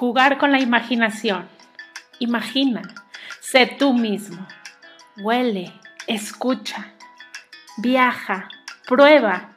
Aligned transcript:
jugar 0.00 0.38
con 0.38 0.50
la 0.50 0.60
imaginación. 0.60 1.46
Imagina, 2.20 2.80
sé 3.38 3.66
tú 3.66 3.92
mismo. 3.92 4.48
Huele, 5.18 5.78
escucha, 6.06 6.94
viaja, 7.76 8.48
prueba, 8.86 9.50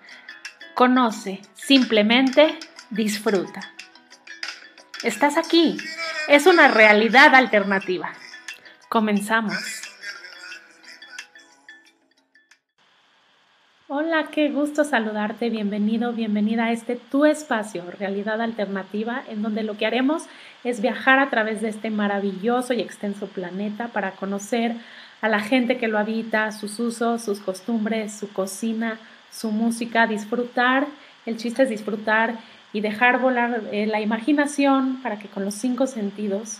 conoce, 0.73 1.41
simplemente 1.53 2.59
disfruta. 2.89 3.61
Estás 5.01 5.37
aquí. 5.37 5.77
Es 6.27 6.45
una 6.45 6.67
realidad 6.67 7.33
alternativa. 7.35 8.11
Comenzamos. 8.89 9.82
Qué 14.31 14.49
gusto 14.49 14.83
saludarte. 14.83 15.49
Bienvenido, 15.49 16.13
bienvenida 16.13 16.65
a 16.65 16.71
este 16.71 16.95
tu 16.95 17.25
espacio, 17.25 17.83
Realidad 17.97 18.41
Alternativa, 18.41 19.23
en 19.27 19.41
donde 19.41 19.63
lo 19.63 19.75
que 19.75 19.87
haremos 19.87 20.25
es 20.63 20.81
viajar 20.81 21.17
a 21.17 21.31
través 21.31 21.61
de 21.61 21.69
este 21.69 21.89
maravilloso 21.89 22.73
y 22.73 22.81
extenso 22.81 23.25
planeta 23.25 23.87
para 23.87 24.11
conocer 24.11 24.75
a 25.21 25.29
la 25.29 25.39
gente 25.39 25.77
que 25.77 25.87
lo 25.87 25.97
habita, 25.97 26.51
sus 26.51 26.79
usos, 26.79 27.23
sus 27.23 27.39
costumbres, 27.39 28.13
su 28.13 28.31
cocina, 28.31 28.99
su 29.31 29.49
música, 29.49 30.05
disfrutar. 30.05 30.85
El 31.25 31.37
chiste 31.37 31.63
es 31.63 31.69
disfrutar 31.69 32.35
y 32.71 32.81
dejar 32.81 33.19
volar 33.19 33.63
eh, 33.71 33.87
la 33.87 33.99
imaginación 33.99 35.01
para 35.01 35.17
que 35.17 35.27
con 35.27 35.43
los 35.43 35.55
cinco 35.55 35.87
sentidos 35.87 36.59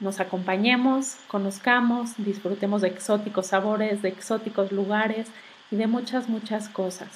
nos 0.00 0.18
acompañemos, 0.18 1.16
conozcamos, 1.28 2.12
disfrutemos 2.16 2.80
de 2.80 2.88
exóticos 2.88 3.48
sabores, 3.48 4.00
de 4.00 4.08
exóticos 4.08 4.72
lugares 4.72 5.26
y 5.70 5.76
de 5.76 5.86
muchas, 5.86 6.28
muchas 6.28 6.68
cosas, 6.68 7.08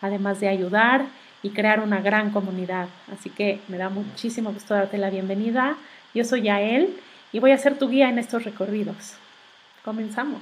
además 0.00 0.40
de 0.40 0.48
ayudar 0.48 1.06
y 1.42 1.50
crear 1.50 1.80
una 1.80 2.00
gran 2.00 2.30
comunidad. 2.30 2.88
Así 3.12 3.30
que 3.30 3.60
me 3.68 3.78
da 3.78 3.88
muchísimo 3.88 4.52
gusto 4.52 4.74
darte 4.74 4.98
la 4.98 5.10
bienvenida. 5.10 5.76
Yo 6.14 6.24
soy 6.24 6.42
Yael 6.42 6.96
y 7.32 7.38
voy 7.38 7.52
a 7.52 7.58
ser 7.58 7.78
tu 7.78 7.88
guía 7.88 8.08
en 8.08 8.18
estos 8.18 8.44
recorridos. 8.44 9.14
Comenzamos. 9.84 10.40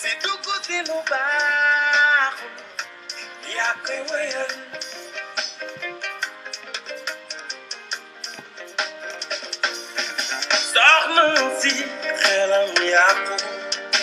Si 0.00 0.10
dugg 0.22 0.46
si 0.66 0.76
lu 0.88 0.98
baaxul 1.10 2.54
yaa 3.56 3.72
koy 3.86 4.00
wéyal 4.10 4.50
soxna 10.72 11.24
si 11.60 11.72
xelam 12.22 12.68
yàqu 12.92 13.34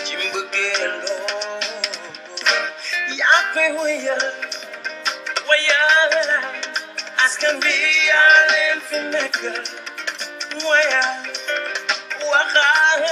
ci 0.06 0.14
mbëggeeloo 0.22 1.60
yaa 3.20 3.40
koy 3.54 3.70
wéyal 3.80 4.24
wéyal 5.50 6.14
askan 7.26 7.56
bi 7.64 7.74
yaa 8.10 8.34
leen 8.52 8.80
fi 8.88 8.98
nekkal 9.14 9.58
wéyal 10.68 11.12
waxal 12.32 13.04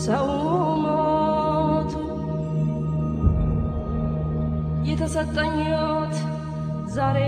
ሰው 0.00 0.28
ሞቱ 0.84 1.92
የተሰጠኝ 4.88 5.56
ዛሬ 6.94 7.18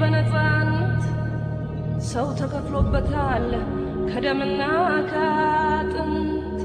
በነፃነት 0.00 1.02
ሰው 2.08 2.26
ተከፍሎበታል 2.40 3.48
ከደምና 4.10 4.62
ከአጥንት። 5.10 6.60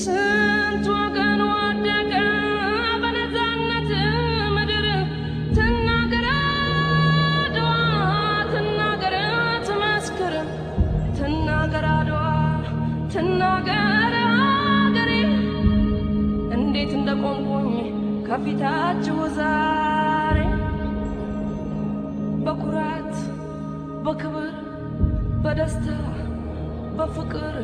ስንት 0.00 0.86
ወገን 0.94 1.40
ወደቀ 1.50 2.12
ከፊታችሁ 18.32 19.16
ዛሬ 19.34 20.38
በኩራት 22.44 23.10
በክብር 24.04 24.52
በደስታ 25.42 25.88
በፍቅር 26.96 27.56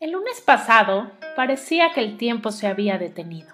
El 0.00 0.12
lunes 0.12 0.40
pasado 0.40 1.10
parecía 1.36 1.92
que 1.92 2.00
el 2.00 2.16
tiempo 2.16 2.52
se 2.52 2.68
había 2.68 2.96
detenido, 2.96 3.52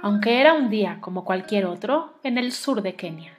aunque 0.00 0.40
era 0.40 0.54
un 0.54 0.70
día 0.70 1.02
como 1.02 1.26
cualquier 1.26 1.66
otro 1.66 2.14
en 2.22 2.38
el 2.38 2.50
sur 2.50 2.80
de 2.80 2.94
Kenia. 2.94 3.36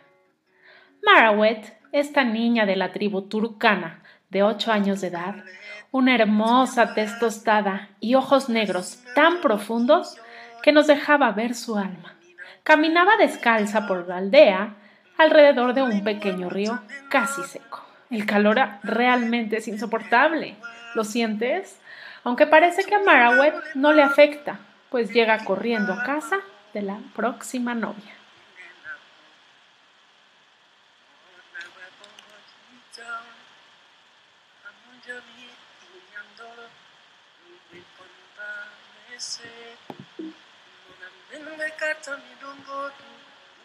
Marawet, 1.01 1.75
esta 1.91 2.23
niña 2.23 2.67
de 2.67 2.75
la 2.75 2.91
tribu 2.91 3.23
turcana 3.23 4.03
de 4.29 4.43
ocho 4.43 4.71
años 4.71 5.01
de 5.01 5.07
edad, 5.07 5.43
una 5.89 6.13
hermosa 6.13 6.93
tez 6.93 7.17
tostada 7.17 7.89
y 7.99 8.13
ojos 8.13 8.49
negros 8.49 9.03
tan 9.15 9.41
profundos 9.41 10.15
que 10.61 10.73
nos 10.73 10.85
dejaba 10.85 11.31
ver 11.31 11.55
su 11.55 11.75
alma. 11.75 12.18
Caminaba 12.69 13.17
descalza 13.17 13.87
por 13.87 14.07
la 14.07 14.17
aldea, 14.17 14.75
alrededor 15.17 15.73
de 15.73 15.81
un 15.81 16.03
pequeño 16.03 16.51
río 16.51 16.79
casi 17.09 17.41
seco. 17.41 17.83
El 18.11 18.27
calor 18.27 18.59
realmente 18.83 19.57
es 19.57 19.67
insoportable. 19.67 20.55
¿Lo 20.93 21.03
sientes? 21.03 21.79
Aunque 22.23 22.45
parece 22.45 22.83
que 22.83 22.93
a 22.93 22.99
Marawet 22.99 23.55
no 23.73 23.91
le 23.91 24.03
afecta, 24.03 24.59
pues 24.91 25.11
llega 25.11 25.43
corriendo 25.45 25.93
a 25.93 26.03
casa 26.03 26.41
de 26.75 26.83
la 26.83 26.99
próxima 27.15 27.73
novia. 27.73 28.13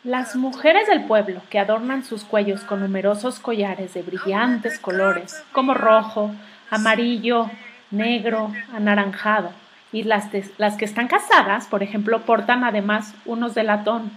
Las 0.04 0.36
mujeres 0.36 0.86
del 0.86 1.04
pueblo 1.04 1.40
que 1.48 1.58
adornan 1.58 2.04
sus 2.04 2.24
cuellos 2.24 2.60
con 2.62 2.80
numerosos 2.80 3.38
collares 3.38 3.94
de 3.94 4.02
brillantes 4.02 4.78
colores, 4.78 5.42
como 5.52 5.72
rojo, 5.72 6.30
amarillo, 6.70 7.50
negro, 7.90 8.52
anaranjado, 8.74 9.50
y 9.92 10.02
las, 10.02 10.28
las 10.58 10.76
que 10.76 10.84
están 10.84 11.08
casadas, 11.08 11.66
por 11.66 11.82
ejemplo, 11.82 12.20
portan 12.22 12.64
además 12.64 13.14
unos 13.24 13.54
de 13.54 13.62
latón. 13.62 14.10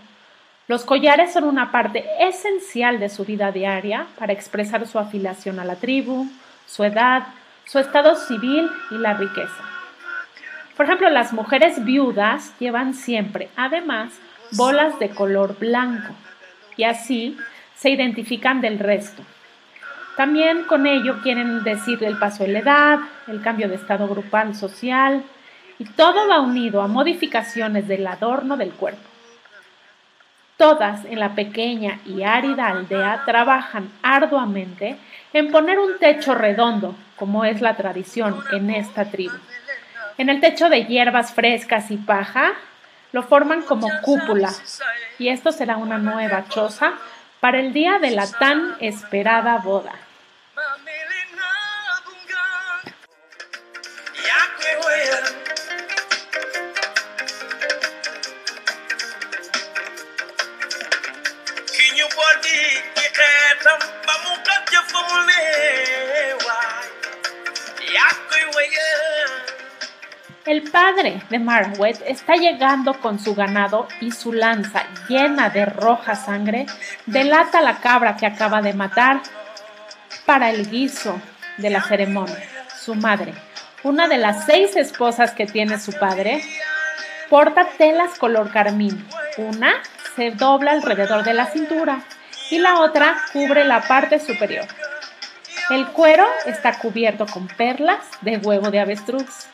Los 0.68 0.84
collares 0.84 1.32
son 1.32 1.46
una 1.46 1.72
parte 1.72 2.04
esencial 2.20 3.00
de 3.00 3.08
su 3.08 3.24
vida 3.24 3.54
diaria 3.54 4.08
para 4.20 4.34
expresar 4.34 4.86
su 4.88 5.00
afiliación 5.00 5.60
a 5.60 5.66
la 5.66 5.76
tribu, 5.76 6.28
su 6.66 6.84
edad, 6.84 7.28
su 7.64 7.80
estado 7.80 8.16
civil 8.16 8.70
y 8.92 8.98
la 8.98 9.14
riqueza. 9.14 9.77
Por 10.78 10.86
ejemplo, 10.86 11.10
las 11.10 11.34
mujeres 11.34 11.84
viudas 11.84 12.54
llevan 12.60 12.94
siempre, 12.94 13.50
además, 13.56 14.14
bolas 14.52 15.00
de 15.00 15.10
color 15.10 15.58
blanco 15.58 16.14
y 16.78 16.84
así 16.84 17.36
se 17.76 17.90
identifican 17.90 18.62
del 18.62 18.78
resto. 18.78 19.24
También 20.16 20.64
con 20.64 20.86
ello 20.86 21.20
quieren 21.24 21.64
decir 21.64 22.04
el 22.04 22.20
paso 22.20 22.44
de 22.44 22.50
la 22.50 22.60
edad, 22.60 23.00
el 23.28 23.42
cambio 23.42 23.68
de 23.68 23.76
estado 23.76 24.08
grupal 24.08 24.56
social 24.56 25.24
y 25.80 25.86
todo 25.86 26.28
va 26.28 26.42
unido 26.42 26.84
a 26.84 26.88
modificaciones 26.88 27.88
del 27.88 28.06
adorno 28.06 28.56
del 28.56 28.72
cuerpo. 28.72 29.10
Todas 30.58 31.06
en 31.06 31.20
la 31.20 31.34
pequeña 31.34 32.00
y 32.06 32.22
árida 32.22 32.68
aldea 32.68 33.24
trabajan 33.26 33.90
arduamente 34.04 34.98
en 35.34 35.52
poner 35.52 35.80
un 35.80 35.98
techo 36.00 36.36
redondo, 36.36 36.96
como 37.16 37.46
es 37.46 37.62
la 37.62 37.76
tradición 37.76 38.38
en 38.52 38.70
esta 38.72 39.06
tribu. 39.06 39.38
En 40.18 40.30
el 40.30 40.40
techo 40.42 40.70
de 40.70 40.86
hierbas 40.86 41.34
frescas 41.34 41.92
y 41.92 41.98
paja 41.98 42.54
lo 43.12 43.24
forman 43.24 43.62
como 43.62 43.88
cúpula 44.02 44.52
y 45.20 45.30
esto 45.30 45.52
será 45.52 45.78
una 45.78 45.98
nueva 45.98 46.46
choza 46.50 46.94
para 47.40 47.60
el 47.60 47.72
día 47.72 48.00
de 48.00 48.12
la 48.12 48.28
tan 48.28 48.76
esperada 48.80 49.58
boda. 49.58 49.94
El 70.48 70.64
padre 70.64 71.22
de 71.30 71.40
Marawet 71.40 72.02
está 72.08 72.36
llegando 72.36 72.94
con 73.02 73.20
su 73.20 73.36
ganado 73.36 73.86
y 74.00 74.12
su 74.12 74.32
lanza 74.32 74.86
llena 75.10 75.50
de 75.50 75.66
roja 75.66 76.16
sangre 76.16 76.66
delata 77.06 77.60
la 77.60 77.80
cabra 77.80 78.16
que 78.16 78.26
acaba 78.26 78.62
de 78.62 78.74
matar 78.74 79.20
para 80.26 80.50
el 80.50 80.70
guiso 80.70 81.20
de 81.58 81.70
la 81.70 81.84
ceremonia. 81.84 82.42
Su 82.80 82.96
madre, 82.96 83.34
una 83.84 84.08
de 84.08 84.20
las 84.20 84.46
seis 84.46 84.78
esposas 84.78 85.32
que 85.32 85.48
tiene 85.48 85.82
su 85.82 85.92
padre, 85.92 86.42
porta 87.30 87.68
telas 87.78 88.18
color 88.18 88.50
carmín. 88.50 89.06
Una 89.38 89.74
se 90.16 90.32
dobla 90.32 90.72
alrededor 90.72 91.26
de 91.26 91.34
la 91.34 91.48
cintura 91.48 92.00
y 92.52 92.60
la 92.60 92.80
otra 92.80 93.18
cubre 93.34 93.66
la 93.66 93.82
parte 93.82 94.18
superior. 94.18 94.66
El 95.70 95.88
cuero 95.88 96.26
está 96.46 96.80
cubierto 96.80 97.26
con 97.26 97.50
perlas 97.50 98.00
de 98.22 98.38
huevo 98.38 98.72
de 98.72 98.80
avestruz. 98.80 99.50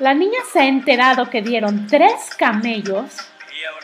La 0.00 0.12
niña 0.12 0.40
se 0.52 0.60
ha 0.60 0.66
enterado 0.66 1.30
que 1.30 1.40
dieron 1.40 1.86
tres 1.86 2.12
camellos 2.36 3.16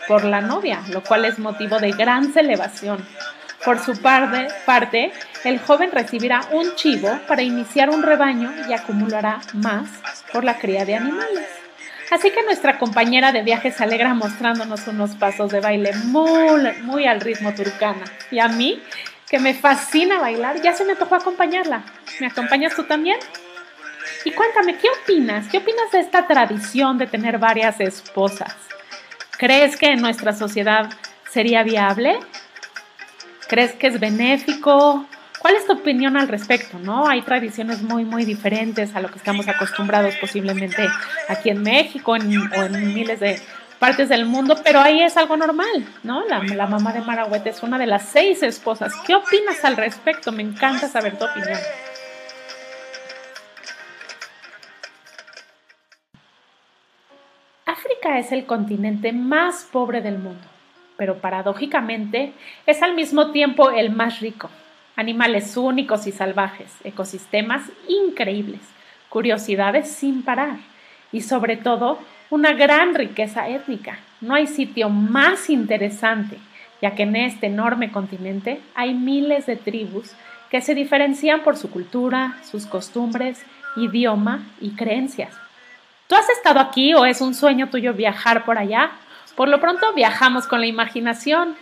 por 0.08 0.24
la 0.24 0.40
novia, 0.40 0.82
lo 0.88 1.04
cual 1.04 1.24
es 1.24 1.38
motivo 1.38 1.78
de 1.78 1.92
gran 1.92 2.32
celebración. 2.32 3.06
Por 3.64 3.78
su 3.78 4.00
parte, 4.00 5.12
el 5.44 5.60
joven 5.60 5.92
recibirá 5.92 6.40
un 6.50 6.74
chivo 6.74 7.16
para 7.28 7.42
iniciar 7.42 7.90
un 7.90 8.02
rebaño 8.02 8.52
y 8.68 8.72
acumulará 8.72 9.40
más 9.54 9.88
por 10.32 10.42
la 10.42 10.58
cría 10.58 10.84
de 10.84 10.96
animales. 10.96 11.46
Así 12.10 12.32
que 12.32 12.42
nuestra 12.42 12.78
compañera 12.78 13.30
de 13.30 13.42
viaje 13.42 13.70
se 13.70 13.84
alegra 13.84 14.14
mostrándonos 14.14 14.88
unos 14.88 15.14
pasos 15.14 15.50
de 15.52 15.60
baile 15.60 15.92
muy, 16.06 16.60
muy 16.82 17.06
al 17.06 17.20
ritmo 17.20 17.54
turcana. 17.54 18.04
Y 18.32 18.40
a 18.40 18.48
mí, 18.48 18.82
que 19.28 19.38
me 19.38 19.54
fascina 19.54 20.18
bailar, 20.18 20.60
ya 20.60 20.72
se 20.72 20.84
me 20.84 20.96
tocó 20.96 21.14
acompañarla. 21.14 21.84
¿Me 22.18 22.26
acompañas 22.26 22.74
tú 22.74 22.82
también? 22.82 23.20
Y 24.24 24.32
cuéntame, 24.32 24.76
¿qué 24.76 24.88
opinas? 25.02 25.48
¿Qué 25.48 25.58
opinas 25.58 25.90
de 25.92 26.00
esta 26.00 26.26
tradición 26.26 26.98
de 26.98 27.06
tener 27.06 27.38
varias 27.38 27.80
esposas? 27.80 28.54
¿Crees 29.38 29.76
que 29.76 29.86
en 29.92 30.00
nuestra 30.02 30.32
sociedad 30.32 30.90
sería 31.30 31.62
viable? 31.62 32.18
¿Crees 33.48 33.72
que 33.72 33.86
es 33.86 33.98
benéfico? 33.98 35.06
¿Cuál 35.38 35.56
es 35.56 35.66
tu 35.66 35.72
opinión 35.72 36.18
al 36.18 36.28
respecto? 36.28 36.78
¿No? 36.78 37.08
Hay 37.08 37.22
tradiciones 37.22 37.80
muy, 37.80 38.04
muy 38.04 38.26
diferentes 38.26 38.94
a 38.94 39.00
lo 39.00 39.10
que 39.10 39.16
estamos 39.16 39.48
acostumbrados 39.48 40.14
posiblemente 40.16 40.86
aquí 41.28 41.48
en 41.48 41.62
México 41.62 42.12
o 42.12 42.16
en 42.16 42.94
miles 42.94 43.20
de 43.20 43.40
partes 43.78 44.10
del 44.10 44.26
mundo, 44.26 44.56
pero 44.62 44.80
ahí 44.80 45.02
es 45.02 45.16
algo 45.16 45.38
normal, 45.38 45.86
¿no? 46.02 46.22
La, 46.26 46.40
la 46.42 46.66
mamá 46.66 46.92
de 46.92 47.00
Marahuete 47.00 47.48
es 47.48 47.62
una 47.62 47.78
de 47.78 47.86
las 47.86 48.04
seis 48.10 48.42
esposas. 48.42 48.92
¿Qué 49.06 49.14
opinas 49.14 49.64
al 49.64 49.78
respecto? 49.78 50.30
Me 50.30 50.42
encanta 50.42 50.86
saber 50.86 51.18
tu 51.18 51.24
opinión. 51.24 51.58
Es 58.02 58.32
el 58.32 58.44
continente 58.44 59.12
más 59.12 59.68
pobre 59.70 60.00
del 60.00 60.18
mundo, 60.18 60.46
pero 60.96 61.18
paradójicamente 61.18 62.32
es 62.66 62.82
al 62.82 62.94
mismo 62.94 63.30
tiempo 63.30 63.70
el 63.70 63.90
más 63.90 64.20
rico. 64.20 64.50
Animales 64.96 65.56
únicos 65.56 66.06
y 66.06 66.12
salvajes, 66.12 66.74
ecosistemas 66.82 67.70
increíbles, 67.88 68.60
curiosidades 69.08 69.88
sin 69.88 70.22
parar 70.22 70.56
y 71.12 71.20
sobre 71.20 71.56
todo 71.56 71.98
una 72.30 72.52
gran 72.52 72.94
riqueza 72.94 73.48
étnica. 73.48 73.98
No 74.20 74.34
hay 74.34 74.46
sitio 74.46 74.88
más 74.88 75.48
interesante, 75.48 76.36
ya 76.82 76.94
que 76.94 77.04
en 77.04 77.16
este 77.16 77.46
enorme 77.46 77.92
continente 77.92 78.60
hay 78.74 78.92
miles 78.92 79.46
de 79.46 79.56
tribus 79.56 80.14
que 80.50 80.60
se 80.60 80.74
diferencian 80.74 81.42
por 81.42 81.56
su 81.56 81.70
cultura, 81.70 82.38
sus 82.42 82.66
costumbres, 82.66 83.44
idioma 83.76 84.46
y 84.60 84.70
creencias. 84.70 85.34
¿Tú 86.10 86.16
has 86.16 86.28
estado 86.28 86.58
aquí 86.58 86.92
o 86.92 87.04
es 87.04 87.20
un 87.20 87.36
sueño 87.36 87.68
tuyo 87.68 87.94
viajar 87.94 88.44
por 88.44 88.58
allá? 88.58 88.90
Por 89.36 89.48
lo 89.48 89.60
pronto 89.60 89.92
viajamos 89.92 90.48
con 90.48 90.58
la 90.58 90.66
imaginación, 90.66 91.54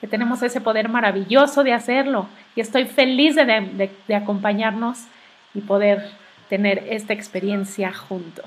que 0.00 0.06
tenemos 0.06 0.44
ese 0.44 0.60
poder 0.60 0.88
maravilloso 0.88 1.64
de 1.64 1.72
hacerlo 1.72 2.28
y 2.54 2.60
estoy 2.60 2.84
feliz 2.84 3.34
de, 3.34 3.90
de 4.06 4.14
acompañarnos 4.14 5.06
y 5.54 5.60
poder 5.60 6.08
tener 6.48 6.86
esta 6.88 7.14
experiencia 7.14 7.92
juntos. 7.92 8.46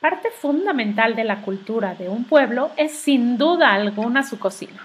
Parte 0.00 0.30
fundamental 0.32 1.14
de 1.14 1.22
la 1.22 1.42
cultura 1.42 1.94
de 1.94 2.08
un 2.08 2.24
pueblo 2.24 2.72
es 2.76 2.98
sin 2.98 3.38
duda 3.38 3.72
alguna 3.72 4.24
su 4.24 4.40
cocina, 4.40 4.84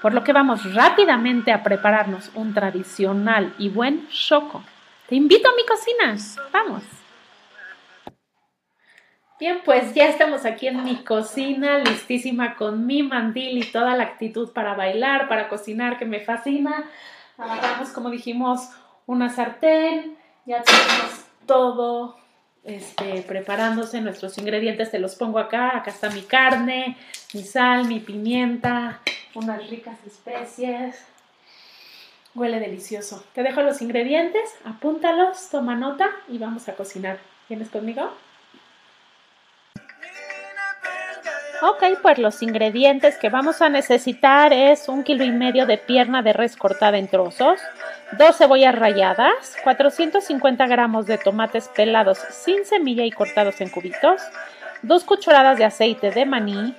por 0.00 0.14
lo 0.14 0.24
que 0.24 0.32
vamos 0.32 0.72
rápidamente 0.72 1.52
a 1.52 1.62
prepararnos 1.62 2.30
un 2.34 2.54
tradicional 2.54 3.52
y 3.58 3.68
buen 3.68 4.08
choco. 4.08 4.64
Te 5.06 5.16
invito 5.16 5.50
a 5.50 5.54
mi 5.54 5.66
cocina, 5.66 6.16
vamos. 6.50 7.01
Bien, 9.42 9.60
pues 9.64 9.92
ya 9.92 10.06
estamos 10.06 10.44
aquí 10.44 10.68
en 10.68 10.84
mi 10.84 11.02
cocina, 11.02 11.78
listísima 11.78 12.54
con 12.54 12.86
mi 12.86 13.02
mandil 13.02 13.58
y 13.58 13.64
toda 13.64 13.96
la 13.96 14.04
actitud 14.04 14.52
para 14.52 14.74
bailar, 14.74 15.26
para 15.26 15.48
cocinar, 15.48 15.98
que 15.98 16.04
me 16.04 16.20
fascina. 16.20 16.88
Agarramos, 17.36 17.88
como 17.88 18.10
dijimos, 18.10 18.68
una 19.04 19.30
sartén, 19.30 20.16
ya 20.46 20.62
tenemos 20.62 21.24
todo 21.44 22.16
este, 22.62 23.22
preparándose, 23.22 24.00
nuestros 24.00 24.38
ingredientes 24.38 24.92
te 24.92 25.00
los 25.00 25.16
pongo 25.16 25.40
acá. 25.40 25.76
Acá 25.76 25.90
está 25.90 26.08
mi 26.10 26.22
carne, 26.22 26.96
mi 27.34 27.42
sal, 27.42 27.86
mi 27.86 27.98
pimienta, 27.98 29.00
unas 29.34 29.68
ricas 29.68 29.98
especies. 30.06 31.04
Huele 32.36 32.60
delicioso. 32.60 33.24
Te 33.34 33.42
dejo 33.42 33.62
los 33.62 33.82
ingredientes, 33.82 34.54
apúntalos, 34.64 35.48
toma 35.50 35.74
nota 35.74 36.10
y 36.28 36.38
vamos 36.38 36.68
a 36.68 36.76
cocinar. 36.76 37.18
¿Vienes 37.48 37.70
conmigo? 37.70 38.12
Ok, 41.64 41.84
pues 42.02 42.18
los 42.18 42.42
ingredientes 42.42 43.16
que 43.18 43.28
vamos 43.28 43.62
a 43.62 43.68
necesitar 43.68 44.52
es 44.52 44.88
un 44.88 45.04
kilo 45.04 45.22
y 45.22 45.30
medio 45.30 45.64
de 45.64 45.78
pierna 45.78 46.20
de 46.20 46.32
res 46.32 46.56
cortada 46.56 46.98
en 46.98 47.06
trozos, 47.06 47.60
dos 48.18 48.36
cebollas 48.36 48.74
ralladas, 48.74 49.56
450 49.62 50.66
gramos 50.66 51.06
de 51.06 51.18
tomates 51.18 51.68
pelados 51.68 52.18
sin 52.30 52.64
semilla 52.64 53.04
y 53.04 53.12
cortados 53.12 53.60
en 53.60 53.68
cubitos, 53.68 54.20
dos 54.82 55.04
cucharadas 55.04 55.56
de 55.56 55.64
aceite 55.64 56.10
de 56.10 56.26
maní, 56.26 56.74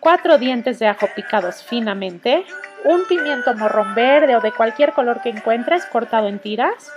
cuatro 0.00 0.38
dientes 0.38 0.78
de 0.78 0.86
ajo 0.86 1.08
picados 1.14 1.62
finamente, 1.62 2.46
un 2.84 3.06
pimiento 3.06 3.52
morrón 3.54 3.94
verde 3.94 4.34
o 4.34 4.40
de 4.40 4.52
cualquier 4.52 4.94
color 4.94 5.20
que 5.20 5.28
encuentres 5.28 5.84
cortado 5.84 6.28
en 6.28 6.38
tiras, 6.38 6.90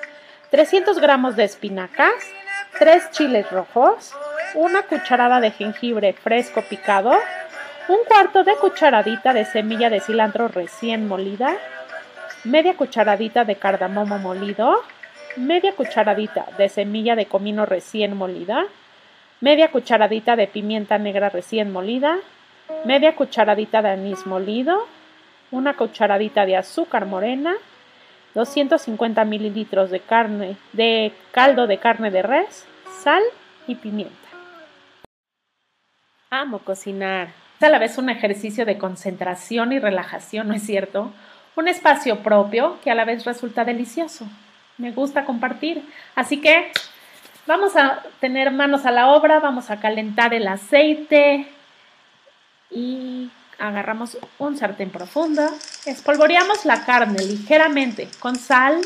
300 0.51 0.99
gramos 0.99 1.35
de 1.35 1.43
espinacas, 1.43 2.13
tres 2.79 3.11
chiles 3.11 3.51
rojos, 3.51 4.13
una 4.55 4.83
cucharada 4.83 5.39
de 5.41 5.51
jengibre 5.51 6.13
fresco 6.13 6.62
picado, 6.62 7.12
un 7.88 7.97
cuarto 8.07 8.43
de 8.43 8.55
cucharadita 8.55 9.33
de 9.33 9.45
semilla 9.45 9.89
de 9.89 10.00
cilantro 10.00 10.47
recién 10.47 11.07
molida, 11.07 11.55
media 12.45 12.75
cucharadita 12.75 13.43
de 13.43 13.57
cardamomo 13.57 14.17
molido, 14.17 14.81
media 15.35 15.74
cucharadita 15.74 16.47
de 16.57 16.69
semilla 16.69 17.15
de 17.15 17.25
comino 17.25 17.65
recién 17.65 18.15
molida, 18.15 18.65
media 19.41 19.71
cucharadita 19.71 20.35
de 20.35 20.47
pimienta 20.47 20.97
negra 20.97 21.29
recién 21.29 21.71
molida, 21.71 22.17
media 22.85 23.15
cucharadita 23.15 23.81
de 23.81 23.89
anís 23.89 24.25
molido, 24.25 24.88
una 25.51 25.75
cucharadita 25.75 26.45
de 26.45 26.55
azúcar 26.55 27.05
morena, 27.05 27.53
250 28.33 29.24
mililitros 29.25 29.91
de 29.91 30.00
carne 30.00 30.57
de 30.74 31.13
caldo 31.31 31.67
de 31.67 31.77
carne 31.77 32.09
de 32.09 32.21
res, 32.21 32.65
sal 33.03 33.21
y 33.67 33.75
pimienta. 33.75 34.25
Amo 36.41 36.59
cocinar. 36.59 37.29
Es 37.57 37.63
a 37.63 37.69
la 37.69 37.79
vez 37.79 37.97
un 37.97 38.09
ejercicio 38.09 38.65
de 38.65 38.77
concentración 38.77 39.71
y 39.71 39.79
relajación, 39.79 40.49
¿no 40.49 40.53
es 40.53 40.63
cierto? 40.63 41.13
Un 41.55 41.69
espacio 41.69 42.19
propio 42.23 42.77
que 42.83 42.91
a 42.91 42.95
la 42.95 43.05
vez 43.05 43.23
resulta 43.23 43.63
delicioso. 43.63 44.27
Me 44.77 44.91
gusta 44.91 45.23
compartir. 45.23 45.81
Así 46.13 46.41
que 46.41 46.73
vamos 47.47 47.77
a 47.77 48.03
tener 48.19 48.51
manos 48.51 48.85
a 48.85 48.91
la 48.91 49.07
obra, 49.07 49.39
vamos 49.39 49.71
a 49.71 49.79
calentar 49.79 50.33
el 50.33 50.45
aceite 50.49 51.47
y 52.69 53.31
agarramos 53.57 54.17
un 54.37 54.57
sartén 54.57 54.89
profundo, 54.89 55.41
espolvoreamos 55.85 56.65
la 56.65 56.83
carne 56.83 57.23
ligeramente 57.23 58.09
con 58.19 58.35
sal, 58.35 58.81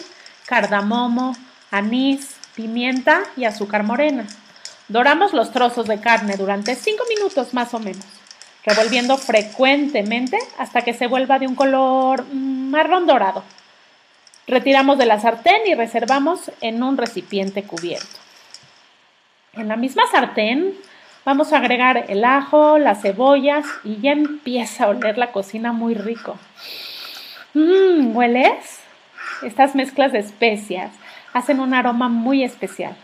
cardamomo, 0.45 1.35
anís, 1.71 2.37
pimienta 2.53 3.23
y 3.35 3.45
azúcar 3.45 3.81
morena. 3.81 4.27
Doramos 4.89 5.33
los 5.33 5.51
trozos 5.51 5.85
de 5.85 6.01
carne 6.01 6.35
durante 6.35 6.73
5 6.73 7.03
minutos 7.15 7.53
más 7.53 7.75
o 7.75 7.79
menos, 7.79 8.03
revolviendo 8.65 9.17
frecuentemente 9.17 10.39
hasta 10.57 10.81
que 10.81 10.95
se 10.95 11.05
vuelva 11.05 11.37
de 11.37 11.45
un 11.45 11.53
color 11.53 12.25
mm, 12.25 12.71
marrón 12.71 13.05
dorado. 13.05 13.43
Retiramos 14.47 14.97
de 14.97 15.05
la 15.05 15.19
sartén 15.19 15.61
y 15.67 15.75
reservamos 15.75 16.51
en 16.61 16.81
un 16.81 16.97
recipiente 16.97 17.61
cubierto. 17.61 18.17
En 19.53 19.67
la 19.67 19.75
misma 19.75 20.03
sartén 20.11 20.73
vamos 21.23 21.53
a 21.53 21.57
agregar 21.57 22.05
el 22.07 22.25
ajo, 22.25 22.79
las 22.79 23.03
cebollas 23.03 23.67
y 23.83 24.01
ya 24.01 24.13
empieza 24.13 24.85
a 24.85 24.89
oler 24.89 25.19
la 25.19 25.31
cocina 25.31 25.71
muy 25.71 25.93
rico. 25.93 26.39
Mmm, 27.53 28.15
¿hueles? 28.15 28.79
Estas 29.43 29.75
mezclas 29.75 30.13
de 30.13 30.19
especias 30.19 30.89
hacen 31.31 31.59
un 31.59 31.75
aroma 31.75 32.09
muy 32.09 32.43
especial. 32.43 32.95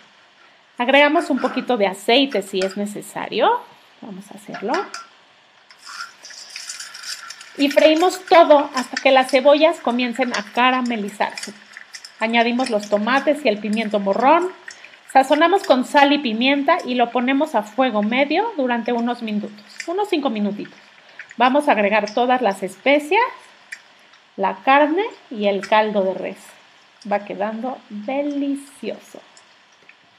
Agregamos 0.78 1.30
un 1.30 1.40
poquito 1.40 1.78
de 1.78 1.88
aceite 1.88 2.42
si 2.42 2.60
es 2.60 2.76
necesario. 2.76 3.62
Vamos 4.02 4.26
a 4.32 4.36
hacerlo. 4.36 4.74
Y 7.58 7.70
freímos 7.70 8.26
todo 8.26 8.70
hasta 8.76 8.98
que 9.02 9.12
las 9.12 9.32
cebollas 9.32 9.80
comiencen 9.80 10.34
a 10.36 10.44
caramelizarse. 10.54 11.54
Añadimos 12.20 12.70
los 12.70 12.90
tomates 12.90 13.46
y 13.46 13.50
el 13.50 13.60
pimiento 13.60 14.00
morrón. 14.00 14.52
Sazonamos 15.14 15.64
con 15.64 15.86
sal 15.86 16.12
y 16.12 16.18
pimienta 16.18 16.78
y 16.84 16.96
lo 16.96 17.10
ponemos 17.12 17.56
a 17.56 17.64
fuego 17.64 18.04
medio 18.04 18.52
durante 18.58 18.92
unos 18.92 19.22
minutos, 19.22 19.64
unos 19.88 20.10
5 20.10 20.30
minutitos. 20.30 20.78
Vamos 21.38 21.70
a 21.70 21.72
agregar 21.72 22.14
todas 22.14 22.42
las 22.42 22.64
especias, 22.64 23.24
la 24.36 24.56
carne 24.66 25.04
y 25.32 25.48
el 25.48 25.66
caldo 25.66 26.04
de 26.04 26.14
res. 26.14 26.38
Va 27.10 27.24
quedando 27.24 27.78
delicioso. 27.90 29.22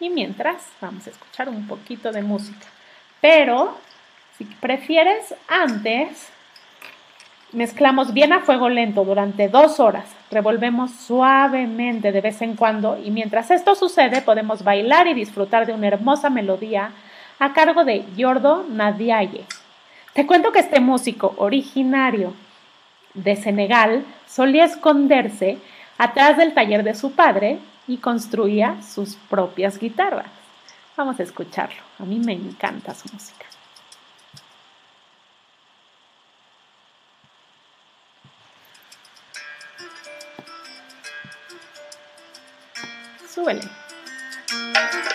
Y 0.00 0.10
mientras, 0.10 0.62
vamos 0.80 1.06
a 1.06 1.10
escuchar 1.10 1.48
un 1.48 1.66
poquito 1.66 2.12
de 2.12 2.22
música. 2.22 2.66
Pero, 3.20 3.76
si 4.36 4.44
prefieres, 4.44 5.34
antes 5.48 6.30
mezclamos 7.52 8.12
bien 8.12 8.32
a 8.32 8.40
fuego 8.40 8.68
lento 8.68 9.04
durante 9.04 9.48
dos 9.48 9.80
horas. 9.80 10.04
Revolvemos 10.30 10.90
suavemente 10.90 12.12
de 12.12 12.20
vez 12.20 12.42
en 12.42 12.56
cuando 12.56 12.98
y 13.02 13.10
mientras 13.10 13.50
esto 13.50 13.74
sucede 13.74 14.20
podemos 14.20 14.64
bailar 14.64 15.06
y 15.06 15.14
disfrutar 15.14 15.66
de 15.66 15.72
una 15.72 15.86
hermosa 15.86 16.28
melodía 16.28 16.90
a 17.38 17.52
cargo 17.52 17.84
de 17.84 18.04
Yordo 18.16 18.66
Nadiaye. 18.68 19.44
Te 20.12 20.26
cuento 20.26 20.52
que 20.52 20.58
este 20.58 20.80
músico 20.80 21.34
originario 21.38 22.34
de 23.14 23.36
Senegal 23.36 24.04
solía 24.26 24.64
esconderse 24.64 25.58
atrás 25.98 26.36
del 26.36 26.52
taller 26.52 26.82
de 26.82 26.94
su 26.94 27.12
padre 27.12 27.58
y 27.86 27.98
construía 27.98 28.82
sus 28.82 29.14
propias 29.14 29.78
guitarras. 29.78 30.26
Vamos 30.96 31.20
a 31.20 31.22
escucharlo. 31.22 31.82
A 31.98 32.04
mí 32.04 32.18
me 32.18 32.32
encanta 32.32 32.94
su 32.94 33.08
música. 33.12 33.46
Súbele. 43.32 43.60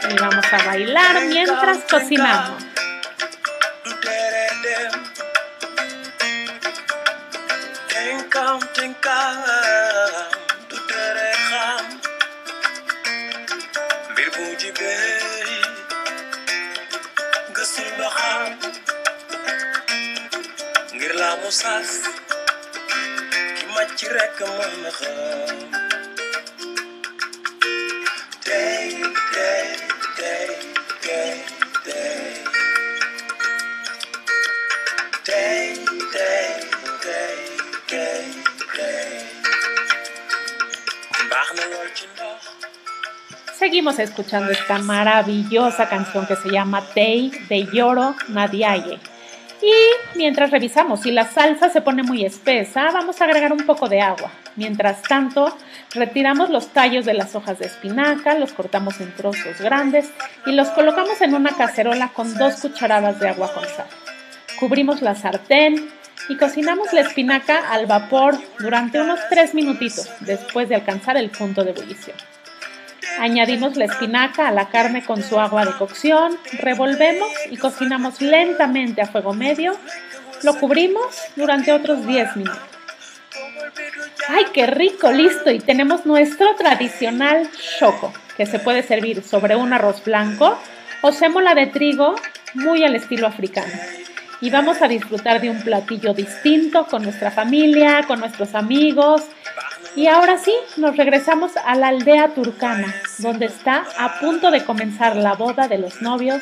Y 0.09 0.19
vamos 0.19 0.45
a 0.53 0.65
bailar 0.65 1.25
mientras 1.25 1.79
cocinamos. 1.89 2.63
Seguimos 43.57 43.99
escuchando 43.99 44.51
esta 44.51 44.79
maravillosa 44.79 45.87
canción 45.87 46.25
que 46.25 46.35
se 46.35 46.49
llama 46.49 46.81
Tei 46.93 47.29
de 47.47 47.67
Yoro 47.67 48.15
Nadiaye. 48.27 49.10
Y 49.61 50.17
mientras 50.17 50.49
revisamos 50.49 51.01
si 51.01 51.11
la 51.11 51.29
salsa 51.29 51.69
se 51.69 51.81
pone 51.81 52.01
muy 52.01 52.25
espesa, 52.25 52.89
vamos 52.91 53.21
a 53.21 53.25
agregar 53.25 53.53
un 53.53 53.65
poco 53.65 53.87
de 53.87 54.01
agua. 54.01 54.31
Mientras 54.55 55.03
tanto, 55.03 55.55
retiramos 55.93 56.49
los 56.49 56.69
tallos 56.69 57.05
de 57.05 57.13
las 57.13 57.35
hojas 57.35 57.59
de 57.59 57.67
espinaca, 57.67 58.33
los 58.33 58.53
cortamos 58.53 58.99
en 58.99 59.13
trozos 59.15 59.61
grandes 59.61 60.09
y 60.47 60.53
los 60.53 60.69
colocamos 60.69 61.21
en 61.21 61.35
una 61.35 61.51
cacerola 61.51 62.09
con 62.09 62.33
dos 62.35 62.55
cucharadas 62.55 63.19
de 63.19 63.29
agua 63.29 63.53
con 63.53 63.63
sal. 63.65 63.87
Cubrimos 64.59 65.01
la 65.01 65.13
sartén 65.13 65.89
y 66.27 66.37
cocinamos 66.37 66.91
la 66.93 67.01
espinaca 67.01 67.71
al 67.71 67.85
vapor 67.85 68.37
durante 68.59 68.99
unos 68.99 69.19
3 69.29 69.53
minutitos 69.53 70.09
después 70.21 70.69
de 70.69 70.75
alcanzar 70.75 71.17
el 71.17 71.29
punto 71.29 71.63
de 71.63 71.71
ebullición. 71.71 72.17
Añadimos 73.19 73.77
la 73.77 73.85
espinaca 73.85 74.47
a 74.47 74.51
la 74.51 74.69
carne 74.69 75.03
con 75.03 75.21
su 75.21 75.39
agua 75.39 75.65
de 75.65 75.73
cocción, 75.73 76.37
revolvemos 76.53 77.29
y 77.49 77.57
cocinamos 77.57 78.21
lentamente 78.21 79.01
a 79.01 79.07
fuego 79.07 79.33
medio. 79.33 79.75
Lo 80.43 80.57
cubrimos 80.59 81.05
durante 81.35 81.71
otros 81.71 82.05
10 82.07 82.35
minutos. 82.37 82.61
¡Ay, 84.27 84.45
qué 84.53 84.65
rico! 84.65 85.11
Listo. 85.11 85.51
Y 85.51 85.59
tenemos 85.59 86.05
nuestro 86.05 86.55
tradicional 86.55 87.49
choco, 87.79 88.13
que 88.37 88.45
se 88.45 88.59
puede 88.59 88.83
servir 88.83 89.23
sobre 89.23 89.55
un 89.55 89.73
arroz 89.73 90.03
blanco 90.03 90.57
o 91.01 91.11
sémola 91.11 91.53
de 91.53 91.67
trigo 91.67 92.15
muy 92.53 92.83
al 92.83 92.95
estilo 92.95 93.27
africano. 93.27 93.73
Y 94.39 94.49
vamos 94.49 94.81
a 94.81 94.87
disfrutar 94.87 95.41
de 95.41 95.51
un 95.51 95.61
platillo 95.61 96.13
distinto 96.13 96.87
con 96.87 97.03
nuestra 97.03 97.29
familia, 97.29 98.03
con 98.07 98.19
nuestros 98.19 98.55
amigos 98.55 99.23
y 99.95 100.07
ahora 100.07 100.37
sí, 100.37 100.53
nos 100.77 100.95
regresamos 100.95 101.51
a 101.57 101.75
la 101.75 101.89
aldea 101.89 102.29
turcana, 102.29 102.93
donde 103.17 103.47
está 103.47 103.85
a 103.97 104.19
punto 104.19 104.51
de 104.51 104.63
comenzar 104.63 105.15
la 105.15 105.33
boda 105.33 105.67
de 105.67 105.77
los 105.77 106.01
novios 106.01 106.41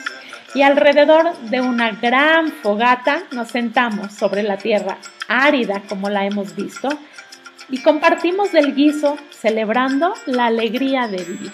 y 0.53 0.61
alrededor 0.61 1.37
de 1.37 1.61
una 1.61 1.91
gran 1.91 2.51
fogata 2.51 3.23
nos 3.31 3.49
sentamos 3.49 4.13
sobre 4.13 4.43
la 4.43 4.57
tierra 4.57 4.97
árida 5.27 5.83
como 5.87 6.09
la 6.09 6.25
hemos 6.25 6.55
visto 6.55 6.89
y 7.69 7.81
compartimos 7.81 8.51
del 8.51 8.73
guiso 8.73 9.17
celebrando 9.31 10.13
la 10.25 10.47
alegría 10.47 11.07
de 11.07 11.23
vivir. 11.23 11.51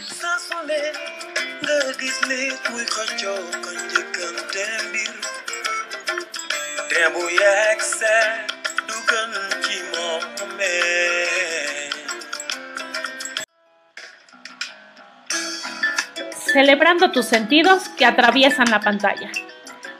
Celebrando 16.55 17.11
tus 17.11 17.25
sentidos 17.25 17.89
que 17.89 18.05
atraviesan 18.05 18.71
la 18.71 18.79
pantalla. 18.79 19.29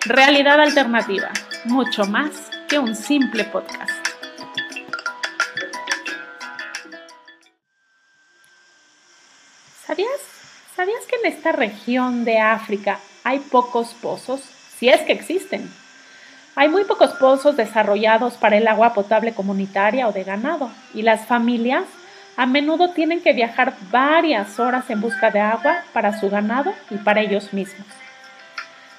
Realidad 0.06 0.58
alternativa, 0.62 1.30
mucho 1.66 2.06
más 2.06 2.50
que 2.70 2.80
un 2.80 2.96
simple 2.96 3.44
podcast. 3.44 3.92
¿Sabías? 9.86 10.10
¿Sabías 10.78 11.02
que 11.10 11.18
en 11.18 11.34
esta 11.34 11.52
región 11.52 12.24
de 12.24 12.40
África 12.40 13.00
hay 13.26 13.40
pocos 13.40 13.94
pozos? 13.94 14.40
Si 14.78 14.88
es 14.88 15.02
que 15.02 15.12
existen. 15.12 15.70
Hay 16.56 16.70
muy 16.70 16.86
pocos 16.86 17.16
pozos 17.16 17.58
desarrollados 17.58 18.36
para 18.36 18.56
el 18.56 18.70
agua 18.70 18.94
potable 18.94 19.34
comunitaria 19.34 20.08
o 20.08 20.14
de 20.14 20.24
ganado 20.24 20.72
y 20.94 21.02
las 21.02 21.26
familias 21.26 21.84
a 22.38 22.46
menudo 22.46 22.90
tienen 22.90 23.22
que 23.22 23.34
viajar 23.34 23.74
varias 23.92 24.60
horas 24.60 24.90
en 24.90 25.02
busca 25.02 25.32
de 25.32 25.40
agua 25.40 25.84
para 25.94 26.20
su 26.20 26.30
ganado 26.30 26.74
y 26.90 26.96
para 26.98 27.22
ellos 27.22 27.54
mismos. 27.54 27.88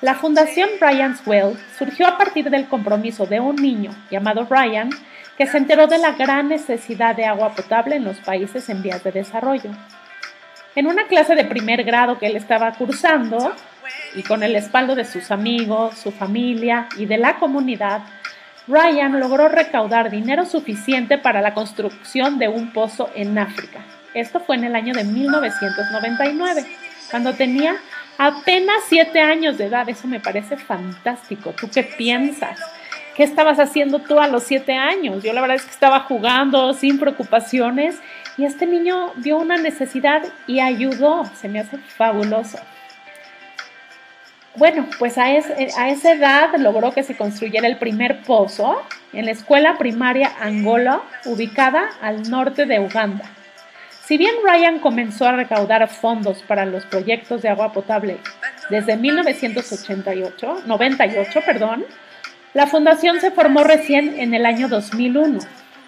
La 0.00 0.14
Fundación 0.14 0.68
Brian's 0.80 1.22
Well 1.26 1.56
surgió 1.78 2.06
a 2.06 2.18
partir 2.18 2.50
del 2.50 2.68
compromiso 2.68 3.26
de 3.26 3.40
un 3.40 3.56
niño 3.56 3.90
llamado 4.10 4.44
Brian 4.46 4.90
que 5.38 5.46
se 5.46 5.58
enteró 5.58 5.86
de 5.86 5.98
la 5.98 6.12
gran 6.12 6.48
necesidad 6.48 7.14
de 7.14 7.24
agua 7.24 7.54
potable 7.54 7.96
en 7.96 8.04
los 8.04 8.18
países 8.18 8.68
en 8.68 8.82
vías 8.82 9.02
de 9.04 9.12
desarrollo. 9.12 9.70
En 10.74 10.86
una 10.86 11.06
clase 11.06 11.34
de 11.34 11.44
primer 11.44 11.84
grado 11.84 12.18
que 12.18 12.26
él 12.26 12.36
estaba 12.36 12.72
cursando, 12.72 13.54
y 14.14 14.22
con 14.22 14.42
el 14.42 14.52
respaldo 14.52 14.94
de 14.94 15.04
sus 15.04 15.30
amigos, 15.30 15.96
su 15.98 16.10
familia 16.10 16.88
y 16.96 17.06
de 17.06 17.18
la 17.18 17.36
comunidad, 17.36 18.02
Ryan 18.68 19.20
logró 19.20 19.48
recaudar 19.48 20.10
dinero 20.10 20.44
suficiente 20.44 21.18
para 21.18 21.40
la 21.40 21.54
construcción 21.54 22.38
de 22.38 22.48
un 22.48 22.72
pozo 22.72 23.10
en 23.14 23.38
África. 23.38 23.80
Esto 24.12 24.40
fue 24.40 24.56
en 24.56 24.64
el 24.64 24.74
año 24.74 24.92
de 24.92 25.04
1999, 25.04 26.64
cuando 27.10 27.34
tenía 27.34 27.76
apenas 28.18 28.82
siete 28.88 29.20
años 29.20 29.56
de 29.58 29.66
edad. 29.66 29.88
Eso 29.88 30.08
me 30.08 30.20
parece 30.20 30.56
fantástico. 30.56 31.52
¿Tú 31.52 31.68
qué 31.72 31.84
piensas? 31.84 32.58
¿Qué 33.14 33.22
estabas 33.22 33.60
haciendo 33.60 34.00
tú 34.00 34.18
a 34.18 34.26
los 34.26 34.42
siete 34.42 34.74
años? 34.74 35.22
Yo 35.22 35.32
la 35.32 35.40
verdad 35.40 35.56
es 35.56 35.64
que 35.64 35.70
estaba 35.70 36.00
jugando 36.00 36.72
sin 36.74 36.98
preocupaciones 36.98 38.00
y 38.36 38.44
este 38.44 38.66
niño 38.66 39.12
vio 39.16 39.38
una 39.38 39.56
necesidad 39.56 40.22
y 40.46 40.60
ayudó. 40.60 41.24
Se 41.34 41.48
me 41.48 41.60
hace 41.60 41.78
fabuloso. 41.78 42.58
Bueno, 44.56 44.86
pues 44.98 45.18
a, 45.18 45.32
es- 45.32 45.76
a 45.76 45.90
esa 45.90 46.12
edad 46.12 46.50
logró 46.58 46.92
que 46.92 47.02
se 47.02 47.16
construyera 47.16 47.66
el 47.68 47.76
primer 47.78 48.22
pozo 48.22 48.82
en 49.12 49.26
la 49.26 49.32
escuela 49.32 49.76
primaria 49.78 50.32
Angola, 50.40 51.02
ubicada 51.26 51.90
al 52.00 52.28
norte 52.30 52.64
de 52.66 52.80
Uganda. 52.80 53.24
Si 54.04 54.16
bien 54.16 54.32
Ryan 54.44 54.78
comenzó 54.78 55.26
a 55.26 55.32
recaudar 55.32 55.86
fondos 55.88 56.42
para 56.46 56.64
los 56.64 56.84
proyectos 56.86 57.42
de 57.42 57.48
agua 57.48 57.72
potable 57.72 58.18
desde 58.70 58.96
1988, 58.96 60.62
98, 60.64 61.40
perdón, 61.44 61.84
la 62.54 62.66
fundación 62.66 63.20
se 63.20 63.32
formó 63.32 63.64
recién 63.64 64.18
en 64.18 64.32
el 64.32 64.46
año 64.46 64.68
2001. 64.68 65.40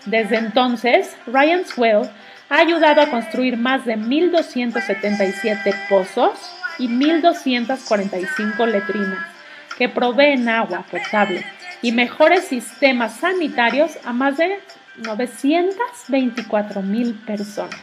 Desde 0.06 0.36
entonces, 0.36 1.16
Ryan's 1.26 1.76
Well 1.78 2.10
ha 2.50 2.58
ayudado 2.58 3.00
a 3.02 3.06
construir 3.10 3.56
más 3.56 3.84
de 3.84 3.96
1.277 3.96 5.74
pozos 5.88 6.32
y 6.78 6.88
1.245 6.88 8.66
letrinas 8.66 9.26
que 9.76 9.88
proveen 9.88 10.48
agua 10.48 10.84
potable 10.90 11.44
y 11.82 11.92
mejores 11.92 12.44
sistemas 12.44 13.14
sanitarios 13.14 13.98
a 14.04 14.12
más 14.12 14.36
de 14.36 14.60
924.000 15.02 17.24
personas. 17.24 17.80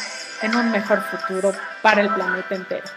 en 0.42 0.56
un 0.56 0.72
mejor 0.72 1.02
futuro 1.02 1.52
para 1.82 2.02
el 2.02 2.10
planeta 2.10 2.56
entero. 2.56 2.88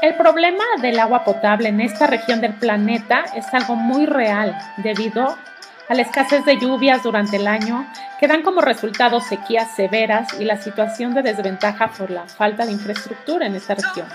El 0.00 0.14
problema 0.14 0.64
del 0.80 1.00
agua 1.00 1.24
potable 1.24 1.68
en 1.68 1.80
esta 1.80 2.06
región 2.06 2.40
del 2.40 2.54
planeta 2.54 3.24
es 3.34 3.52
algo 3.52 3.74
muy 3.74 4.06
real 4.06 4.56
debido 4.76 5.36
a 5.88 5.94
la 5.94 6.02
escasez 6.02 6.44
de 6.44 6.58
lluvias 6.58 7.02
durante 7.02 7.36
el 7.36 7.46
año 7.46 7.86
que 8.20 8.28
dan 8.28 8.42
como 8.42 8.60
resultado 8.60 9.20
sequías 9.20 9.74
severas 9.74 10.28
y 10.38 10.44
la 10.44 10.60
situación 10.60 11.14
de 11.14 11.22
desventaja 11.22 11.88
por 11.88 12.10
la 12.10 12.26
falta 12.26 12.66
de 12.66 12.72
infraestructura 12.72 13.46
en 13.46 13.54
esta 13.54 13.74
región. 13.74 14.06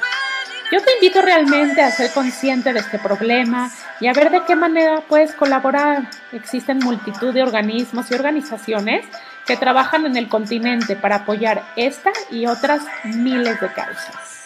Yo 0.71 0.81
te 0.81 0.93
invito 0.93 1.21
realmente 1.21 1.81
a 1.81 1.91
ser 1.91 2.11
consciente 2.11 2.73
de 2.73 2.79
este 2.79 2.97
problema 2.97 3.71
y 3.99 4.07
a 4.07 4.13
ver 4.13 4.31
de 4.31 4.43
qué 4.43 4.55
manera 4.55 5.01
puedes 5.07 5.33
colaborar. 5.33 6.09
Existen 6.31 6.79
multitud 6.79 7.33
de 7.33 7.43
organismos 7.43 8.09
y 8.09 8.15
organizaciones 8.15 9.05
que 9.45 9.57
trabajan 9.57 10.05
en 10.05 10.17
el 10.17 10.29
continente 10.29 10.95
para 10.95 11.17
apoyar 11.17 11.63
esta 11.75 12.11
y 12.31 12.47
otras 12.47 12.81
miles 13.03 13.59
de 13.59 13.67
causas. 13.71 14.45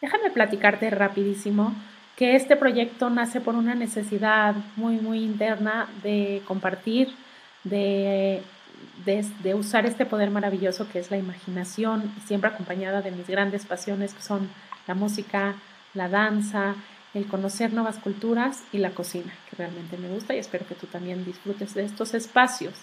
Déjame 0.00 0.30
platicarte 0.30 0.90
rapidísimo 0.90 1.74
que 2.16 2.36
este 2.36 2.56
proyecto 2.56 3.10
nace 3.10 3.40
por 3.40 3.54
una 3.54 3.74
necesidad 3.74 4.54
muy, 4.76 4.96
muy 4.96 5.22
interna 5.22 5.88
de 6.02 6.42
compartir, 6.46 7.08
de, 7.64 8.42
de, 9.04 9.54
usar 9.54 9.86
este 9.86 10.06
poder 10.06 10.30
maravilloso 10.30 10.88
que 10.88 10.98
es 10.98 11.10
la 11.10 11.16
imaginación, 11.16 12.12
siempre 12.24 12.50
acompañada 12.50 13.02
de 13.02 13.10
mis 13.10 13.26
grandes 13.26 13.66
pasiones 13.66 14.14
que 14.14 14.22
son 14.22 14.48
la 14.86 14.94
música, 14.94 15.56
la 15.94 16.08
danza, 16.08 16.74
el 17.14 17.26
conocer 17.26 17.72
nuevas 17.72 17.98
culturas 17.98 18.62
y 18.72 18.78
la 18.78 18.90
cocina, 18.90 19.32
que 19.48 19.56
realmente 19.56 19.96
me 19.96 20.08
gusta 20.08 20.34
y 20.34 20.38
espero 20.38 20.66
que 20.66 20.74
tú 20.74 20.86
también 20.86 21.24
disfrutes 21.24 21.74
de 21.74 21.84
estos 21.84 22.12
espacios. 22.14 22.74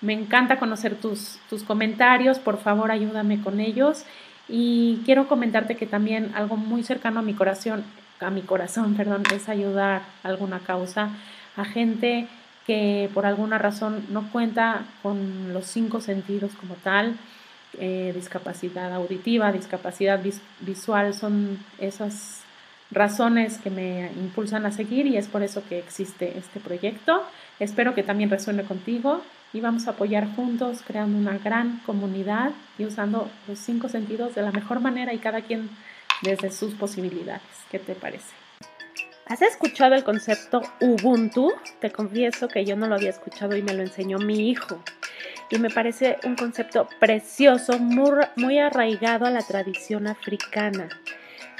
Me 0.00 0.12
encanta 0.12 0.58
conocer 0.58 0.96
tus, 0.96 1.38
tus 1.48 1.62
comentarios, 1.62 2.38
por 2.38 2.58
favor 2.58 2.90
ayúdame 2.90 3.40
con 3.40 3.60
ellos 3.60 4.04
y 4.48 5.00
quiero 5.04 5.28
comentarte 5.28 5.76
que 5.76 5.86
también 5.86 6.32
algo 6.34 6.56
muy 6.56 6.82
cercano 6.82 7.20
a 7.20 7.22
mi 7.22 7.34
corazón, 7.34 7.84
a 8.24 8.30
mi 8.30 8.42
corazón, 8.42 8.94
perdón, 8.94 9.22
es 9.34 9.48
ayudar 9.48 10.02
a 10.22 10.28
alguna 10.28 10.60
causa 10.60 11.10
a 11.56 11.64
gente 11.64 12.26
que 12.66 13.10
por 13.12 13.26
alguna 13.26 13.58
razón 13.58 14.06
no 14.10 14.30
cuenta 14.32 14.84
con 15.02 15.52
los 15.52 15.66
cinco 15.66 16.00
sentidos 16.00 16.52
como 16.54 16.74
tal, 16.76 17.16
eh, 17.78 18.12
discapacidad 18.14 18.92
auditiva, 18.92 19.52
discapacidad 19.52 20.22
vis 20.22 20.40
visual, 20.60 21.12
son 21.14 21.58
esas 21.78 22.42
razones 22.90 23.58
que 23.58 23.70
me 23.70 24.10
impulsan 24.16 24.66
a 24.66 24.72
seguir 24.72 25.06
y 25.06 25.16
es 25.16 25.26
por 25.28 25.42
eso 25.42 25.62
que 25.68 25.78
existe 25.78 26.38
este 26.38 26.60
proyecto. 26.60 27.22
Espero 27.58 27.94
que 27.94 28.02
también 28.02 28.30
resuene 28.30 28.64
contigo 28.64 29.20
y 29.52 29.60
vamos 29.60 29.86
a 29.86 29.92
apoyar 29.92 30.34
juntos 30.34 30.82
creando 30.86 31.18
una 31.18 31.38
gran 31.38 31.80
comunidad 31.86 32.52
y 32.78 32.84
usando 32.84 33.30
los 33.48 33.58
cinco 33.58 33.88
sentidos 33.88 34.34
de 34.34 34.42
la 34.42 34.52
mejor 34.52 34.80
manera 34.80 35.12
y 35.12 35.18
cada 35.18 35.42
quien 35.42 35.70
desde 36.24 36.50
sus 36.50 36.74
posibilidades. 36.74 37.42
¿Qué 37.70 37.78
te 37.78 37.94
parece? 37.94 38.32
¿Has 39.26 39.40
escuchado 39.40 39.94
el 39.94 40.04
concepto 40.04 40.62
Ubuntu? 40.80 41.52
Te 41.80 41.90
confieso 41.90 42.48
que 42.48 42.64
yo 42.64 42.76
no 42.76 42.88
lo 42.88 42.96
había 42.96 43.10
escuchado 43.10 43.56
y 43.56 43.62
me 43.62 43.72
lo 43.72 43.82
enseñó 43.82 44.18
mi 44.18 44.50
hijo. 44.50 44.82
Y 45.50 45.58
me 45.58 45.70
parece 45.70 46.18
un 46.24 46.36
concepto 46.36 46.88
precioso, 46.98 47.78
muy, 47.78 48.10
muy 48.36 48.58
arraigado 48.58 49.24
a 49.24 49.30
la 49.30 49.42
tradición 49.42 50.08
africana. 50.08 50.88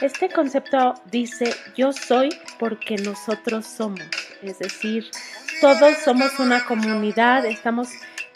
Este 0.00 0.28
concepto 0.28 0.94
dice, 1.10 1.54
yo 1.76 1.92
soy 1.92 2.30
porque 2.58 2.96
nosotros 2.96 3.64
somos. 3.64 4.04
Es 4.42 4.58
decir, 4.58 5.06
todos 5.60 5.96
somos 6.04 6.38
una 6.40 6.64
comunidad, 6.66 7.46
estamos 7.46 7.88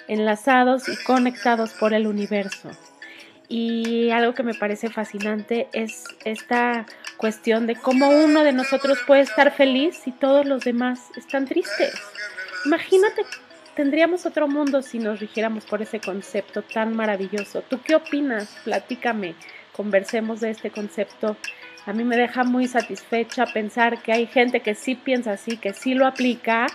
enlazados 0.07 0.89
y 0.89 0.97
conectados 1.05 1.73
por 1.73 1.93
el 1.93 2.07
universo. 2.07 2.71
Y 3.49 4.11
algo 4.11 4.35
que 4.35 4.43
me 4.43 4.53
parece 4.53 4.91
fascinante 4.91 5.69
es 5.73 6.05
esta 6.25 6.85
cuestión 7.17 7.67
de 7.67 7.77
cómo 7.77 8.11
uno 8.11 8.45
de 8.45 8.53
nosotros 8.53 8.99
puede 9.07 9.23
estar 9.23 9.53
feliz 9.53 10.07
y 10.07 10.13
todos 10.13 10.45
los 10.45 10.65
demás 10.65 11.11
están 11.17 11.47
tristes. 11.47 11.95
Imagínate, 12.67 13.23
tendríamos 13.75 14.27
otro 14.27 14.49
mundo 14.49 14.83
si 14.83 14.99
nos 14.99 15.21
rigiéramos 15.21 15.65
por 15.65 15.81
ese 15.81 15.99
concepto 15.99 16.61
tan 16.61 16.95
maravilloso. 16.95 17.63
¿Tú 17.63 17.81
qué 17.83 17.95
opinas? 17.95 18.55
Platícame, 18.65 19.35
conversemos 19.73 20.41
de 20.41 20.51
este 20.51 20.71
concepto. 20.71 21.37
A 21.87 21.95
mí 21.95 22.05
me 22.05 22.19
deja 22.19 22.45
muy 22.45 22.69
satisfecha 22.69 23.47
pensar 23.47 24.03
que 24.03 24.13
hay 24.13 24.27
gente 24.27 24.61
que 24.61 24.75
sí 24.75 24.95
piensa 24.95 25.33
así, 25.33 25.57
que 25.57 25.73
sí 25.73 25.95
lo 25.95 26.07
aplica 26.07 26.67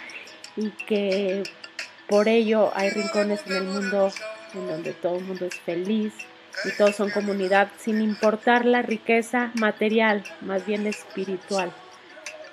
y 0.57 0.71
que 0.71 1.43
por 2.09 2.27
ello 2.27 2.71
hay 2.73 2.89
rincones 2.89 3.45
en 3.45 3.57
el 3.57 3.63
mundo 3.65 4.12
en 4.55 4.67
donde 4.67 4.93
todo 4.93 5.17
el 5.17 5.25
mundo 5.25 5.45
es 5.45 5.59
feliz 5.59 6.13
y 6.65 6.71
todos 6.71 6.95
son 6.95 7.09
comunidad 7.09 7.69
sin 7.79 8.01
importar 8.01 8.65
la 8.65 8.81
riqueza 8.81 9.51
material, 9.55 10.23
más 10.41 10.65
bien 10.65 10.87
espiritual. 10.87 11.71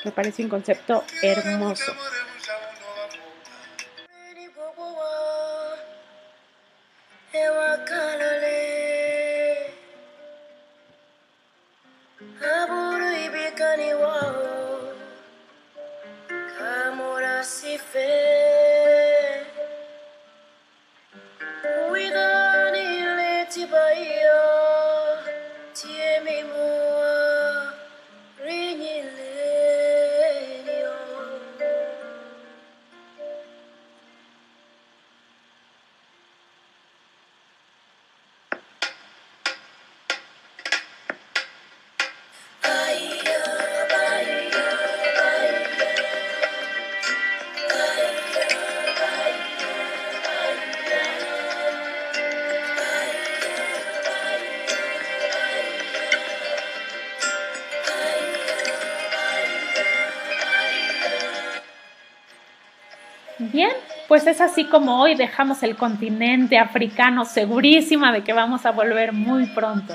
Me 0.04 0.12
parece 0.12 0.42
un 0.42 0.48
concepto 0.48 1.04
hermoso. 1.22 1.92
Bien, 23.52 23.66
pues 64.22 64.36
es 64.36 64.42
así 64.42 64.64
como 64.64 65.00
hoy 65.00 65.14
dejamos 65.14 65.62
el 65.62 65.76
continente 65.76 66.58
africano 66.58 67.24
segurísima 67.24 68.12
de 68.12 68.22
que 68.22 68.34
vamos 68.34 68.66
a 68.66 68.70
volver 68.70 69.14
muy 69.14 69.46
pronto. 69.46 69.94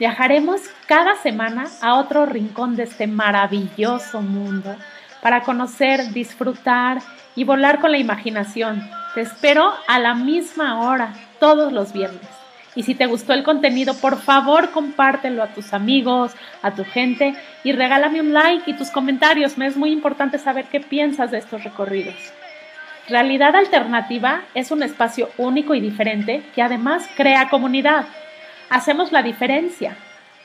Viajaremos 0.00 0.60
cada 0.86 1.14
semana 1.14 1.68
a 1.80 1.94
otro 1.94 2.26
rincón 2.26 2.74
de 2.74 2.82
este 2.82 3.06
maravilloso 3.06 4.22
mundo 4.22 4.74
para 5.22 5.42
conocer, 5.42 6.12
disfrutar 6.12 6.98
y 7.36 7.44
volar 7.44 7.78
con 7.78 7.92
la 7.92 7.98
imaginación. 7.98 8.90
Te 9.14 9.20
espero 9.20 9.72
a 9.86 10.00
la 10.00 10.14
misma 10.14 10.80
hora 10.80 11.14
todos 11.38 11.72
los 11.72 11.92
viernes. 11.92 12.28
Y 12.74 12.82
si 12.82 12.96
te 12.96 13.06
gustó 13.06 13.34
el 13.34 13.44
contenido, 13.44 13.94
por 13.94 14.20
favor 14.20 14.70
compártelo 14.70 15.44
a 15.44 15.54
tus 15.54 15.72
amigos, 15.72 16.32
a 16.62 16.72
tu 16.72 16.84
gente 16.84 17.36
y 17.62 17.70
regálame 17.70 18.20
un 18.20 18.32
like 18.32 18.68
y 18.68 18.74
tus 18.74 18.90
comentarios. 18.90 19.58
Me 19.58 19.68
es 19.68 19.76
muy 19.76 19.92
importante 19.92 20.38
saber 20.38 20.64
qué 20.64 20.80
piensas 20.80 21.30
de 21.30 21.38
estos 21.38 21.62
recorridos. 21.62 22.16
Realidad 23.10 23.56
Alternativa 23.56 24.42
es 24.54 24.70
un 24.70 24.84
espacio 24.84 25.30
único 25.36 25.74
y 25.74 25.80
diferente 25.80 26.44
que 26.54 26.62
además 26.62 27.08
crea 27.16 27.48
comunidad. 27.48 28.06
Hacemos 28.68 29.10
la 29.10 29.24
diferencia. 29.24 29.96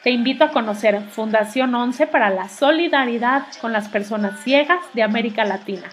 Te 0.02 0.10
invito 0.10 0.44
a 0.44 0.50
conocer 0.50 1.00
Fundación 1.12 1.76
11 1.76 2.08
para 2.08 2.32
la 2.32 2.50
Solidaridad 2.50 3.44
con 3.62 3.72
las 3.72 3.88
Personas 3.88 4.44
Ciegas 4.44 4.80
de 4.94 5.04
América 5.04 5.46
Latina. 5.46 5.88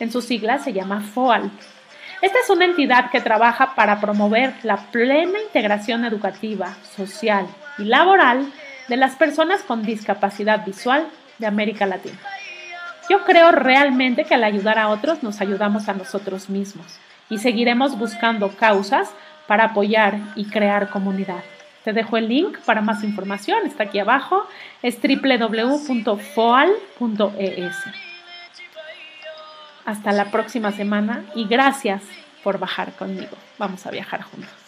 En 0.00 0.12
sus 0.12 0.26
siglas 0.26 0.64
se 0.64 0.74
llama 0.74 1.00
FOAL. 1.00 1.50
Esta 2.20 2.38
es 2.40 2.50
una 2.50 2.66
entidad 2.66 3.10
que 3.10 3.22
trabaja 3.22 3.74
para 3.74 3.98
promover 3.98 4.52
la 4.64 4.76
plena 4.76 5.40
integración 5.40 6.04
educativa, 6.04 6.74
social 6.94 7.46
y 7.78 7.84
laboral 7.84 8.52
de 8.88 8.98
las 8.98 9.16
personas 9.16 9.62
con 9.62 9.82
discapacidad 9.82 10.62
visual 10.66 11.08
de 11.38 11.46
América 11.46 11.86
Latina. 11.86 12.18
Yo 13.08 13.24
creo 13.24 13.52
realmente 13.52 14.24
que 14.24 14.34
al 14.34 14.44
ayudar 14.44 14.78
a 14.78 14.88
otros 14.88 15.22
nos 15.22 15.40
ayudamos 15.40 15.88
a 15.88 15.94
nosotros 15.94 16.50
mismos 16.50 16.98
y 17.30 17.38
seguiremos 17.38 17.98
buscando 17.98 18.50
causas 18.56 19.10
para 19.46 19.64
apoyar 19.64 20.18
y 20.36 20.44
crear 20.46 20.90
comunidad. 20.90 21.42
Te 21.84 21.92
dejo 21.94 22.18
el 22.18 22.28
link 22.28 22.58
para 22.66 22.82
más 22.82 23.02
información, 23.02 23.66
está 23.66 23.84
aquí 23.84 23.98
abajo, 23.98 24.46
es 24.82 24.98
www.foal.es. 25.00 26.16
Hasta 29.86 30.12
la 30.12 30.26
próxima 30.26 30.70
semana 30.72 31.24
y 31.34 31.46
gracias 31.46 32.02
por 32.44 32.58
bajar 32.58 32.92
conmigo. 32.92 33.38
Vamos 33.58 33.86
a 33.86 33.90
viajar 33.90 34.22
juntos. 34.22 34.67